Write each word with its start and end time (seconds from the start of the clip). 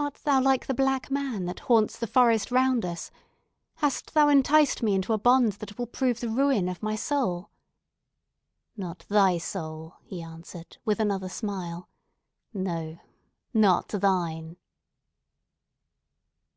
"Art 0.00 0.14
thou 0.24 0.40
like 0.42 0.66
the 0.66 0.74
Black 0.74 1.12
Man 1.12 1.44
that 1.44 1.60
haunts 1.60 1.96
the 1.96 2.08
forest 2.08 2.50
round 2.50 2.82
about 2.84 2.92
us? 2.94 3.10
Hast 3.76 4.14
thou 4.14 4.26
enticed 4.28 4.82
me 4.82 4.96
into 4.96 5.12
a 5.12 5.16
bond 5.16 5.52
that 5.52 5.78
will 5.78 5.86
prove 5.86 6.18
the 6.18 6.28
ruin 6.28 6.68
of 6.68 6.82
my 6.82 6.96
soul?" 6.96 7.50
"Not 8.76 9.06
thy 9.08 9.38
soul," 9.38 9.94
he 10.02 10.22
answered, 10.22 10.78
with 10.84 10.98
another 10.98 11.28
smile. 11.28 11.88
"No, 12.52 12.98
not 13.54 13.86
thine!" 13.90 14.56